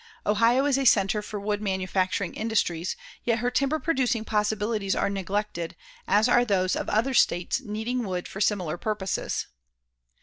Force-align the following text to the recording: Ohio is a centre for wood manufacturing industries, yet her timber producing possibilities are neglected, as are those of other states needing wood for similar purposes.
Ohio 0.25 0.65
is 0.65 0.79
a 0.79 0.83
centre 0.83 1.21
for 1.21 1.39
wood 1.39 1.61
manufacturing 1.61 2.33
industries, 2.33 2.95
yet 3.23 3.37
her 3.37 3.51
timber 3.51 3.77
producing 3.77 4.25
possibilities 4.25 4.95
are 4.95 5.11
neglected, 5.11 5.75
as 6.07 6.27
are 6.27 6.43
those 6.43 6.75
of 6.75 6.89
other 6.89 7.13
states 7.13 7.61
needing 7.63 8.03
wood 8.03 8.27
for 8.27 8.41
similar 8.41 8.77
purposes. 8.79 9.45